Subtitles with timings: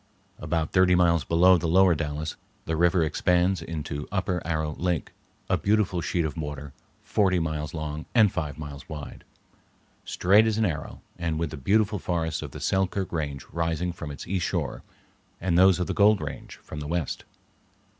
[0.39, 5.11] About thirty miles below the Lower Dalles the river expands into Upper Arrow Lake,
[5.47, 9.23] a beautiful sheet of water forty miles long and five miles wide,
[10.03, 14.09] straight as an arrow and with the beautiful forests of the Selkirk range rising from
[14.09, 14.81] its east shore,
[15.39, 17.23] and those of the Gold range from the west.